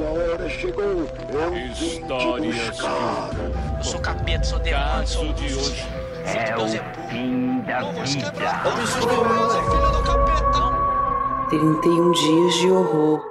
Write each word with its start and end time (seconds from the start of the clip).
Sua 0.00 0.12
hora 0.12 0.48
chegou. 0.48 0.82
Eu 0.82 1.52
vim 2.40 2.56
buscar. 2.56 3.30
Eu 3.76 3.84
sou 3.84 4.00
capeta, 4.00 4.44
sou 4.44 4.58
demônio, 4.58 5.06
sou 5.06 5.26
Caso 5.26 5.34
de 5.34 5.54
hoje. 5.54 5.82
É 6.24 6.56
o 6.56 6.66
fim 7.10 7.60
da 7.66 7.92
vida. 7.92 8.32
31 11.50 12.12
dias 12.12 12.54
de 12.54 12.70
horror 12.70 13.22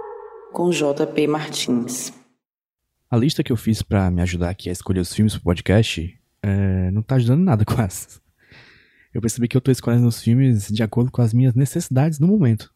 com 0.54 0.70
JP 0.70 1.28
Martins. 1.28 2.14
A 3.10 3.18
lista 3.18 3.44
que 3.44 3.52
eu 3.52 3.58
fiz 3.58 3.82
pra 3.82 4.12
me 4.12 4.22
ajudar 4.22 4.52
aqui 4.52 4.70
a 4.70 4.72
escolher 4.72 5.00
os 5.00 5.12
filmes 5.12 5.34
pro 5.34 5.46
podcast 5.46 6.22
é, 6.44 6.92
não 6.92 7.02
tá 7.02 7.16
ajudando 7.16 7.42
nada 7.42 7.66
quase. 7.66 8.22
Eu 9.12 9.22
percebi 9.22 9.48
que 9.48 9.58
eu 9.58 9.62
tô 9.62 9.72
escolhendo 9.72 10.08
os 10.08 10.22
filmes 10.22 10.68
de 10.68 10.84
acordo 10.84 11.10
com 11.10 11.24
as 11.24 11.34
minhas 11.34 11.56
necessidades 11.56 12.20
no 12.20 12.28
momento. 12.28 12.72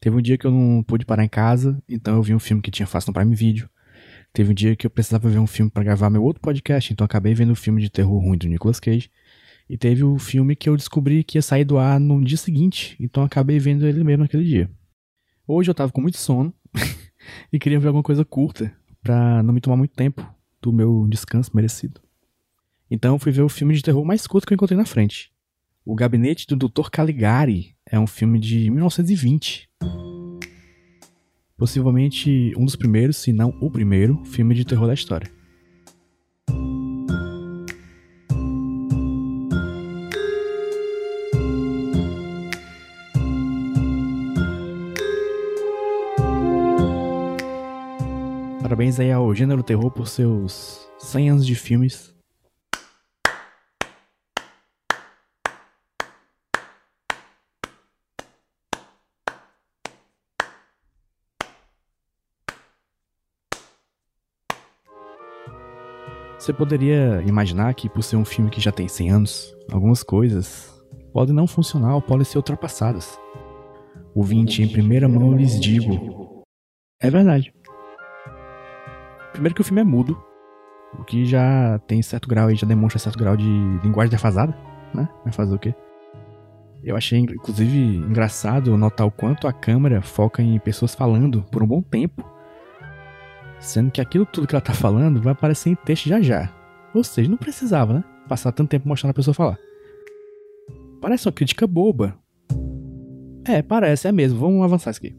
Teve 0.00 0.16
um 0.16 0.22
dia 0.22 0.38
que 0.38 0.46
eu 0.46 0.50
não 0.50 0.82
pude 0.82 1.04
parar 1.04 1.24
em 1.24 1.28
casa, 1.28 1.80
então 1.86 2.16
eu 2.16 2.22
vi 2.22 2.34
um 2.34 2.38
filme 2.38 2.62
que 2.62 2.70
tinha 2.70 2.86
fácil 2.86 3.10
no 3.10 3.14
Prime 3.14 3.34
Video. 3.34 3.68
Teve 4.32 4.50
um 4.50 4.54
dia 4.54 4.74
que 4.74 4.86
eu 4.86 4.90
precisava 4.90 5.28
ver 5.28 5.38
um 5.38 5.46
filme 5.46 5.70
pra 5.70 5.82
gravar 5.82 6.08
meu 6.08 6.24
outro 6.24 6.40
podcast, 6.40 6.92
então 6.92 7.04
acabei 7.04 7.34
vendo 7.34 7.50
o 7.50 7.56
filme 7.56 7.82
de 7.82 7.90
terror 7.90 8.18
ruim 8.18 8.38
do 8.38 8.48
Nicolas 8.48 8.80
Cage. 8.80 9.10
E 9.68 9.76
teve 9.76 10.02
o 10.02 10.18
filme 10.18 10.56
que 10.56 10.68
eu 10.68 10.76
descobri 10.76 11.22
que 11.22 11.36
ia 11.36 11.42
sair 11.42 11.64
do 11.64 11.78
ar 11.78 12.00
no 12.00 12.24
dia 12.24 12.38
seguinte, 12.38 12.96
então 12.98 13.22
acabei 13.22 13.58
vendo 13.58 13.86
ele 13.86 14.02
mesmo 14.02 14.22
naquele 14.22 14.44
dia. 14.44 14.70
Hoje 15.46 15.70
eu 15.70 15.74
tava 15.74 15.92
com 15.92 16.00
muito 16.00 16.16
sono 16.16 16.54
e 17.52 17.58
queria 17.58 17.78
ver 17.78 17.88
alguma 17.88 18.02
coisa 18.02 18.24
curta 18.24 18.74
pra 19.02 19.42
não 19.42 19.52
me 19.52 19.60
tomar 19.60 19.76
muito 19.76 19.94
tempo 19.94 20.26
do 20.62 20.72
meu 20.72 21.06
descanso 21.08 21.50
merecido. 21.54 22.00
Então 22.90 23.18
fui 23.18 23.30
ver 23.30 23.42
o 23.42 23.48
filme 23.48 23.74
de 23.74 23.82
terror 23.82 24.04
mais 24.04 24.26
curto 24.26 24.46
que 24.46 24.52
eu 24.52 24.56
encontrei 24.56 24.78
na 24.78 24.86
frente. 24.86 25.30
O 25.84 25.94
Gabinete 25.94 26.46
do 26.46 26.56
Dr. 26.56 26.90
Caligari 26.90 27.76
é 27.86 27.98
um 27.98 28.06
filme 28.06 28.38
de 28.38 28.70
1920. 28.70 29.69
Possivelmente 31.60 32.54
um 32.56 32.64
dos 32.64 32.74
primeiros, 32.74 33.18
se 33.18 33.34
não 33.34 33.50
o 33.60 33.70
primeiro, 33.70 34.24
filme 34.24 34.54
de 34.54 34.64
terror 34.64 34.86
da 34.86 34.94
história. 34.94 35.30
Parabéns 48.62 48.98
aí 48.98 49.12
ao 49.12 49.34
gênero 49.34 49.62
terror 49.62 49.90
por 49.90 50.08
seus 50.08 50.88
100 50.98 51.28
anos 51.28 51.46
de 51.46 51.54
filmes. 51.54 52.18
Você 66.40 66.54
poderia 66.54 67.22
imaginar 67.26 67.74
que, 67.74 67.86
por 67.86 68.02
ser 68.02 68.16
um 68.16 68.24
filme 68.24 68.50
que 68.50 68.62
já 68.62 68.72
tem 68.72 68.88
100 68.88 69.10
anos, 69.10 69.54
algumas 69.70 70.02
coisas 70.02 70.82
podem 71.12 71.34
não 71.34 71.46
funcionar 71.46 71.94
ou 71.94 72.00
podem 72.00 72.24
ser 72.24 72.38
ultrapassadas. 72.38 73.20
Ouvinte, 74.14 74.62
em 74.62 74.68
primeira 74.68 75.06
mão 75.06 75.36
lhes 75.36 75.60
digo: 75.60 76.42
é 76.98 77.10
verdade. 77.10 77.52
Primeiro 79.32 79.54
que 79.54 79.60
o 79.60 79.64
filme 79.64 79.82
é 79.82 79.84
mudo, 79.84 80.18
o 80.98 81.04
que 81.04 81.26
já 81.26 81.78
tem 81.86 82.00
certo 82.00 82.26
grau 82.26 82.48
aí, 82.48 82.56
já 82.56 82.66
demonstra 82.66 82.98
certo 82.98 83.18
grau 83.18 83.36
de 83.36 83.44
linguagem 83.84 84.10
defasada, 84.10 84.56
né? 84.94 85.06
Vai 85.22 85.34
fazer 85.34 85.54
o 85.54 85.58
quê? 85.58 85.74
Eu 86.82 86.96
achei, 86.96 87.18
inclusive, 87.18 87.96
engraçado 87.96 88.74
notar 88.78 89.06
o 89.06 89.10
quanto 89.10 89.46
a 89.46 89.52
câmera 89.52 90.00
foca 90.00 90.42
em 90.42 90.58
pessoas 90.58 90.94
falando 90.94 91.42
por 91.52 91.62
um 91.62 91.66
bom 91.66 91.82
tempo, 91.82 92.24
sendo 93.60 93.90
que 93.90 94.00
aquilo 94.00 94.26
tudo 94.26 94.46
que 94.46 94.54
ela 94.54 94.62
tá 94.62 94.72
falando 94.72 95.20
vai 95.20 95.32
aparecer 95.32 95.70
em 95.70 95.74
texto 95.74 96.08
já 96.08 96.20
já. 96.20 96.52
Ou 96.94 97.04
seja, 97.04 97.30
não 97.30 97.36
precisava, 97.36 97.92
né? 97.92 98.04
Passar 98.28 98.52
tanto 98.52 98.70
tempo 98.70 98.88
mostrando 98.88 99.10
a 99.10 99.14
pessoa 99.14 99.34
falar. 99.34 99.58
Parece 101.00 101.26
uma 101.26 101.32
crítica 101.32 101.66
boba. 101.66 102.16
É, 103.44 103.62
parece, 103.62 104.08
é 104.08 104.12
mesmo. 104.12 104.38
Vamos 104.38 104.62
avançar 104.64 104.90
isso 104.90 105.00
aqui. 105.00 105.16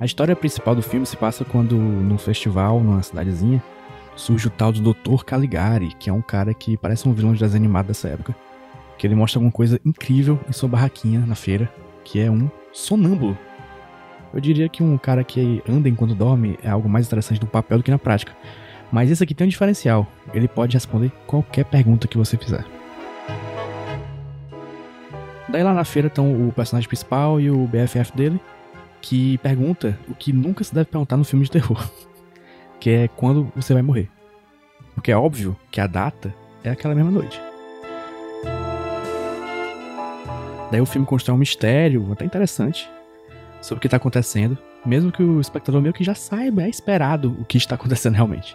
A 0.00 0.04
história 0.04 0.36
principal 0.36 0.74
do 0.74 0.82
filme 0.82 1.06
se 1.06 1.16
passa 1.16 1.44
quando, 1.44 1.76
num 1.76 2.18
festival, 2.18 2.80
numa 2.80 3.02
cidadezinha, 3.02 3.62
surge 4.16 4.48
o 4.48 4.50
tal 4.50 4.70
do 4.70 4.92
Dr. 4.92 5.24
Caligari, 5.24 5.94
que 5.98 6.10
é 6.10 6.12
um 6.12 6.22
cara 6.22 6.52
que 6.52 6.76
parece 6.76 7.08
um 7.08 7.12
vilão 7.12 7.32
de 7.32 7.40
desenho 7.40 7.64
animado 7.64 7.86
dessa 7.86 8.08
época. 8.08 8.34
Que 8.98 9.06
ele 9.06 9.14
mostra 9.14 9.38
alguma 9.38 9.52
coisa 9.52 9.80
incrível 9.84 10.38
em 10.48 10.52
sua 10.52 10.68
barraquinha 10.68 11.20
na 11.20 11.34
feira, 11.34 11.72
que 12.04 12.20
é 12.20 12.30
um 12.30 12.50
sonâmbulo. 12.72 13.36
Eu 14.34 14.40
diria 14.40 14.68
que 14.68 14.82
um 14.82 14.98
cara 14.98 15.22
que 15.22 15.62
anda 15.68 15.88
enquanto 15.88 16.12
dorme 16.12 16.58
é 16.60 16.68
algo 16.68 16.88
mais 16.88 17.06
interessante 17.06 17.40
no 17.40 17.46
papel 17.46 17.78
do 17.78 17.84
que 17.84 17.90
na 17.90 17.98
prática. 17.98 18.32
Mas 18.90 19.08
esse 19.08 19.22
aqui 19.22 19.32
tem 19.32 19.46
um 19.46 19.50
diferencial. 19.50 20.08
Ele 20.32 20.48
pode 20.48 20.74
responder 20.74 21.12
qualquer 21.24 21.64
pergunta 21.64 22.08
que 22.08 22.18
você 22.18 22.36
fizer. 22.36 22.64
Daí 25.48 25.62
lá 25.62 25.72
na 25.72 25.84
feira 25.84 26.08
estão 26.08 26.48
o 26.48 26.52
personagem 26.52 26.88
principal 26.88 27.40
e 27.40 27.48
o 27.48 27.68
BFF 27.68 28.10
dele, 28.16 28.40
que 29.00 29.38
pergunta 29.38 29.96
o 30.08 30.14
que 30.16 30.32
nunca 30.32 30.64
se 30.64 30.74
deve 30.74 30.86
perguntar 30.86 31.16
no 31.16 31.24
filme 31.24 31.44
de 31.44 31.50
terror, 31.52 31.88
que 32.80 32.90
é 32.90 33.08
quando 33.08 33.52
você 33.54 33.72
vai 33.72 33.82
morrer. 33.82 34.10
Porque 34.96 35.12
é 35.12 35.16
óbvio 35.16 35.56
que 35.70 35.80
a 35.80 35.86
data 35.86 36.34
é 36.64 36.70
aquela 36.70 36.94
mesma 36.94 37.12
noite. 37.12 37.40
Daí 40.72 40.80
o 40.80 40.86
filme 40.86 41.06
constrói 41.06 41.36
um 41.36 41.38
mistério, 41.38 42.10
até 42.10 42.24
interessante, 42.24 42.90
sobre 43.64 43.78
o 43.78 43.80
que 43.80 43.86
está 43.86 43.96
acontecendo, 43.96 44.58
mesmo 44.84 45.10
que 45.10 45.22
o 45.22 45.40
espectador 45.40 45.80
meio 45.80 45.94
que 45.94 46.04
já 46.04 46.14
saiba, 46.14 46.64
é 46.64 46.68
esperado 46.68 47.34
o 47.40 47.46
que 47.46 47.56
está 47.56 47.76
acontecendo 47.76 48.14
realmente. 48.14 48.54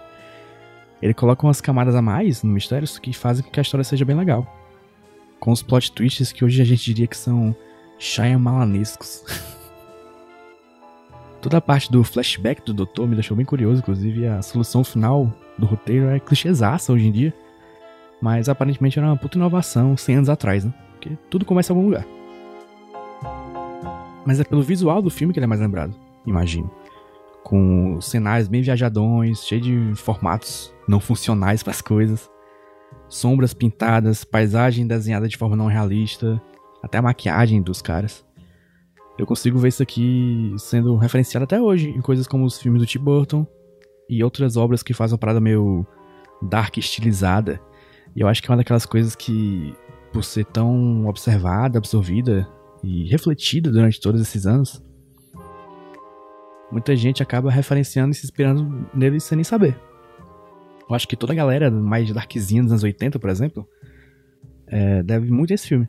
Ele 1.01 1.15
coloca 1.15 1.47
umas 1.47 1.59
camadas 1.59 1.95
a 1.95 2.01
mais 2.01 2.43
no 2.43 2.51
mistério 2.51 2.87
que 3.01 3.11
fazem 3.11 3.43
com 3.43 3.49
que 3.49 3.59
a 3.59 3.63
história 3.63 3.83
seja 3.83 4.05
bem 4.05 4.15
legal. 4.15 4.45
Com 5.39 5.51
os 5.51 5.63
plot 5.63 5.91
twists 5.93 6.31
que 6.31 6.45
hoje 6.45 6.61
a 6.61 6.65
gente 6.65 6.85
diria 6.85 7.07
que 7.07 7.17
são 7.17 7.55
Shyamalanescos. 7.97 9.23
Toda 11.41 11.57
a 11.57 11.61
parte 11.61 11.91
do 11.91 12.03
flashback 12.03 12.63
do 12.63 12.73
doutor 12.73 13.07
me 13.07 13.15
deixou 13.15 13.35
bem 13.35 13.45
curioso, 13.45 13.79
inclusive 13.79 14.27
a 14.27 14.43
solução 14.43 14.83
final 14.83 15.33
do 15.57 15.65
roteiro 15.65 16.09
é 16.09 16.19
clichêzaça 16.19 16.93
hoje 16.93 17.07
em 17.07 17.11
dia. 17.11 17.33
Mas 18.21 18.47
aparentemente 18.47 18.99
era 18.99 19.07
uma 19.07 19.17
puta 19.17 19.39
inovação 19.39 19.97
100 19.97 20.17
anos 20.17 20.29
atrás, 20.29 20.65
né? 20.65 20.73
Porque 20.91 21.17
tudo 21.31 21.45
começa 21.45 21.73
em 21.73 21.75
algum 21.75 21.87
lugar. 21.87 22.19
Mas 24.29 24.40
é 24.40 24.44
pelo 24.44 24.62
visual 24.62 25.01
do 25.01 25.09
filme 25.09 25.34
que 25.34 25.40
ele 25.40 25.45
é 25.45 25.47
mais 25.47 25.59
lembrado, 25.59 25.95
imagino. 26.23 26.69
Com 27.44 28.00
cenários 28.00 28.47
bem 28.47 28.62
viajadões, 28.62 29.44
cheio 29.44 29.59
de 29.59 29.95
formatos 29.95 30.72
não 30.88 31.00
funcionais 31.00 31.63
para 31.63 31.72
as 31.72 31.81
coisas. 31.81 32.29
Sombras 33.07 33.56
pintadas, 33.56 34.23
paisagem 34.23 34.85
desenhada 34.85 35.28
de 35.28 35.35
forma 35.35 35.56
não 35.56 35.66
realista, 35.66 36.39
até 36.84 37.00
a 37.00 37.01
maquiagem 37.01 37.59
dos 37.59 37.81
caras. 37.81 38.23
Eu 39.18 39.25
consigo 39.25 39.57
ver 39.57 39.69
isso 39.69 39.81
aqui 39.81 40.53
sendo 40.59 40.95
referenciado 40.95 41.45
até 41.45 41.59
hoje 41.59 41.89
em 41.89 42.00
coisas 42.00 42.28
como 42.28 42.45
os 42.45 42.62
filmes 42.62 42.84
do 42.84 42.85
Tim 42.85 43.00
Burton 43.00 43.47
e 44.07 44.23
outras 44.23 44.56
obras 44.57 44.84
que 44.84 44.94
fazem 44.94 45.16
uma 45.16 45.19
parada 45.19 45.39
meio 45.39 45.84
dark 46.39 46.78
estilizada. 46.78 47.59
E 48.16 48.22
eu 48.22 48.28
acho 48.28 48.44
que 48.44 48.47
é 48.47 48.51
uma 48.51 48.57
daquelas 48.57 48.85
coisas 48.85 49.16
que, 49.16 49.73
por 50.13 50.23
ser 50.23 50.45
tão 50.45 51.07
observada, 51.07 51.79
absorvida 51.79 52.47
e 52.84 53.06
refletida 53.09 53.72
durante 53.72 54.00
todos 54.00 54.22
esses 54.22 54.45
anos, 54.45 54.84
muita 56.72 56.95
gente 56.95 57.22
acaba 57.22 57.51
referenciando 57.51 58.12
e 58.12 58.16
se 58.16 58.25
inspirando 58.25 58.88
nele 58.94 59.19
sem 59.19 59.35
nem 59.35 59.44
saber. 59.44 59.78
Eu 60.89 60.95
acho 60.95 61.07
que 61.07 61.16
toda 61.16 61.34
a 61.34 61.35
galera 61.35 61.69
mais 61.69 62.12
darkzinha 62.12 62.63
dos 62.63 62.72
anos 62.72 62.84
80, 62.84 63.19
por 63.19 63.29
exemplo, 63.29 63.68
é, 64.68 65.03
deve 65.03 65.31
muito 65.31 65.51
a 65.51 65.56
esse 65.56 65.68
filme. 65.68 65.88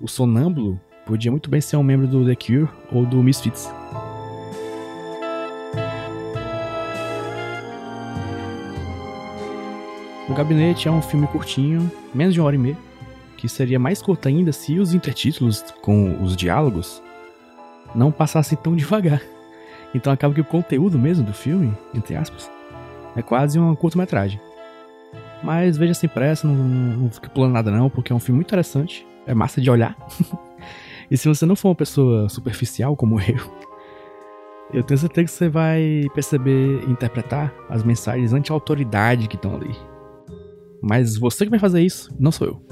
O 0.00 0.08
Sonâmbulo 0.08 0.80
podia 1.06 1.30
muito 1.30 1.50
bem 1.50 1.60
ser 1.60 1.76
um 1.76 1.82
membro 1.82 2.08
do 2.08 2.24
The 2.24 2.34
Cure 2.34 2.68
ou 2.90 3.06
do 3.06 3.22
Misfits. 3.22 3.70
O 10.28 10.34
Gabinete 10.34 10.86
é 10.86 10.90
um 10.90 11.02
filme 11.02 11.26
curtinho, 11.26 11.90
menos 12.14 12.34
de 12.34 12.40
uma 12.40 12.46
hora 12.46 12.54
e 12.54 12.58
meia, 12.58 12.78
que 13.40 13.48
seria 13.48 13.78
mais 13.78 14.02
curto 14.02 14.28
ainda 14.28 14.52
se 14.52 14.78
os 14.78 14.92
intertítulos 14.92 15.64
com 15.80 16.22
os 16.22 16.36
diálogos 16.36 17.02
não 17.94 18.12
passassem 18.12 18.58
tão 18.62 18.76
devagar. 18.76 19.22
Então 19.94 20.12
acaba 20.12 20.34
que 20.34 20.42
o 20.42 20.44
conteúdo 20.44 20.98
mesmo 20.98 21.24
do 21.24 21.32
filme, 21.32 21.76
entre 21.94 22.14
aspas, 22.14 22.50
é 23.16 23.22
quase 23.22 23.58
uma 23.58 23.74
curta-metragem. 23.74 24.38
Mas 25.42 25.78
veja 25.78 25.94
sem 25.94 26.08
pressa, 26.08 26.46
não, 26.46 26.54
não 26.54 27.10
fique 27.10 27.30
pulando 27.30 27.54
nada 27.54 27.70
não, 27.70 27.88
porque 27.88 28.12
é 28.12 28.14
um 28.16 28.20
filme 28.20 28.36
muito 28.36 28.48
interessante, 28.48 29.06
é 29.26 29.34
massa 29.34 29.58
de 29.58 29.70
olhar. 29.70 29.96
e 31.10 31.16
se 31.16 31.26
você 31.26 31.46
não 31.46 31.56
for 31.56 31.70
uma 31.70 31.74
pessoa 31.74 32.28
superficial 32.28 32.94
como 32.94 33.18
eu, 33.18 33.40
eu 34.70 34.82
tenho 34.82 34.98
certeza 34.98 35.24
que 35.24 35.32
você 35.32 35.48
vai 35.48 36.04
perceber 36.14 36.84
e 36.86 36.90
interpretar 36.90 37.52
as 37.70 37.82
mensagens 37.82 38.34
anti-autoridade 38.34 39.28
que 39.28 39.36
estão 39.36 39.56
ali. 39.56 39.74
Mas 40.82 41.16
você 41.16 41.44
que 41.44 41.50
vai 41.50 41.58
fazer 41.58 41.80
isso, 41.80 42.14
não 42.18 42.30
sou 42.30 42.46
eu. 42.46 42.69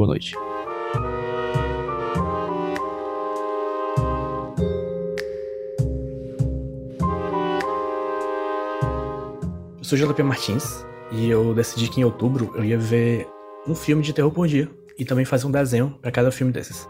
Boa 0.00 0.08
noite. 0.08 0.34
Eu 9.76 9.84
sou 9.84 9.98
JP 9.98 10.22
Martins 10.22 10.86
e 11.12 11.28
eu 11.28 11.54
decidi 11.54 11.90
que 11.90 12.00
em 12.00 12.04
outubro 12.04 12.50
eu 12.54 12.64
ia 12.64 12.78
ver 12.78 13.28
um 13.68 13.74
filme 13.74 14.02
de 14.02 14.14
terror 14.14 14.30
por 14.30 14.48
dia 14.48 14.70
e 14.98 15.04
também 15.04 15.26
fazer 15.26 15.46
um 15.46 15.50
desenho 15.50 15.90
para 16.00 16.10
cada 16.10 16.32
filme 16.32 16.50
desses. 16.50 16.88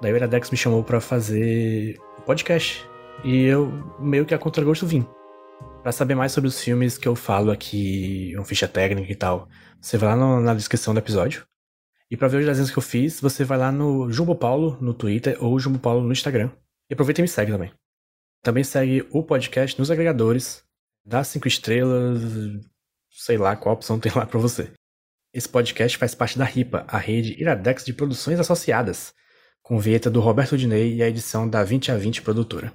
Daí 0.00 0.10
o 0.10 0.16
Iradex 0.16 0.50
me 0.50 0.56
chamou 0.56 0.82
para 0.82 1.02
fazer 1.02 2.00
um 2.18 2.22
podcast 2.22 2.88
e 3.22 3.42
eu 3.42 3.70
meio 4.00 4.24
que 4.24 4.32
a 4.32 4.38
contragosto 4.38 4.86
vim. 4.86 5.06
Para 5.82 5.92
saber 5.92 6.14
mais 6.14 6.32
sobre 6.32 6.48
os 6.48 6.58
filmes 6.58 6.96
que 6.96 7.06
eu 7.06 7.14
falo 7.14 7.50
aqui, 7.50 8.32
uma 8.34 8.46
ficha 8.46 8.66
técnica 8.66 9.12
e 9.12 9.14
tal, 9.14 9.46
você 9.78 9.98
vai 9.98 10.08
lá 10.08 10.16
no, 10.16 10.40
na 10.40 10.54
descrição 10.54 10.94
do 10.94 11.00
episódio 11.00 11.44
e 12.14 12.16
para 12.16 12.28
ver 12.28 12.38
os 12.38 12.46
desenhos 12.46 12.70
que 12.70 12.78
eu 12.78 12.82
fiz, 12.82 13.20
você 13.20 13.42
vai 13.42 13.58
lá 13.58 13.72
no 13.72 14.08
Jumbo 14.08 14.36
Paulo 14.36 14.78
no 14.80 14.94
Twitter 14.94 15.36
ou 15.42 15.58
Jumbo 15.58 15.80
Paulo 15.80 16.00
no 16.00 16.12
Instagram. 16.12 16.48
E 16.88 16.94
aproveita 16.94 17.20
e 17.20 17.22
me 17.22 17.26
segue 17.26 17.50
também. 17.50 17.72
Também 18.40 18.62
segue 18.62 19.04
o 19.10 19.20
podcast 19.20 19.76
nos 19.76 19.90
agregadores, 19.90 20.62
dá 21.04 21.24
cinco 21.24 21.48
estrelas, 21.48 22.22
sei 23.10 23.36
lá 23.36 23.56
qual 23.56 23.74
opção 23.74 23.98
tem 23.98 24.12
lá 24.14 24.24
para 24.24 24.38
você. 24.38 24.70
Esse 25.32 25.48
podcast 25.48 25.98
faz 25.98 26.14
parte 26.14 26.38
da 26.38 26.44
RIPA, 26.44 26.84
a 26.86 26.98
rede 26.98 27.34
Iradex 27.36 27.84
de 27.84 27.92
produções 27.92 28.38
associadas, 28.38 29.12
com 29.60 29.80
vinheta 29.80 30.08
do 30.08 30.20
Roberto 30.20 30.56
Dinei 30.56 30.94
e 30.94 31.02
a 31.02 31.08
edição 31.08 31.50
da 31.50 31.64
20 31.64 31.90
a 31.90 31.96
20 31.96 32.22
produtora. 32.22 32.72